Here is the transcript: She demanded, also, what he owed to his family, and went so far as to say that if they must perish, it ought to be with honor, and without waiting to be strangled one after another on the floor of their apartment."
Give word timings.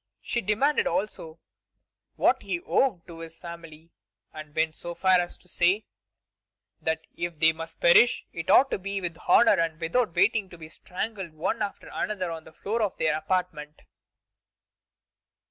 She 0.23 0.41
demanded, 0.41 0.87
also, 0.87 1.37
what 2.15 2.41
he 2.41 2.59
owed 2.61 3.05
to 3.05 3.19
his 3.19 3.37
family, 3.37 3.91
and 4.33 4.55
went 4.55 4.73
so 4.73 4.95
far 4.95 5.19
as 5.19 5.37
to 5.37 5.47
say 5.47 5.85
that 6.81 7.05
if 7.15 7.37
they 7.37 7.53
must 7.53 7.79
perish, 7.79 8.25
it 8.33 8.49
ought 8.49 8.71
to 8.71 8.79
be 8.79 8.99
with 8.99 9.15
honor, 9.27 9.53
and 9.59 9.79
without 9.79 10.15
waiting 10.15 10.49
to 10.49 10.57
be 10.57 10.69
strangled 10.69 11.33
one 11.33 11.61
after 11.61 11.87
another 11.93 12.31
on 12.31 12.45
the 12.45 12.51
floor 12.53 12.81
of 12.81 12.97
their 12.97 13.15
apartment." 13.15 13.83